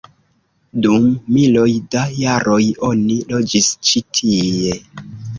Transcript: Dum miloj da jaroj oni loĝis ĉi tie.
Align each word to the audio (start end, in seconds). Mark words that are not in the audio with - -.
Dum 0.83 1.03
miloj 1.35 1.65
da 1.95 2.01
jaroj 2.21 2.61
oni 2.87 3.17
loĝis 3.33 3.67
ĉi 3.91 4.01
tie. 4.21 4.73